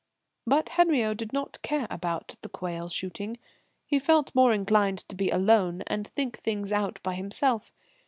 [0.47, 3.37] But Henriot did not care about the quail shooting.
[3.85, 7.71] He felt more inclined to be alone and think things out by himself.